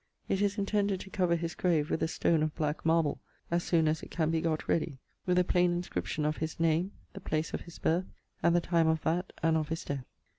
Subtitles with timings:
[0.27, 3.19] It is intended to cover his grave with a stone of black marble
[3.51, 6.91] as soon as it can be got ready, with a plain inscription of his name,
[7.13, 8.07] the place of his birth,
[8.41, 10.07] and the time of that and of his death.